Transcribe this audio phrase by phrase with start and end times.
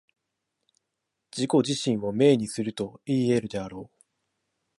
[1.31, 3.97] 自己自身を明にするといい得るであろう。